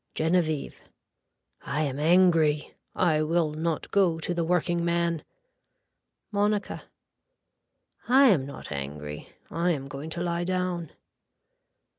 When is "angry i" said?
1.99-3.21, 8.71-9.69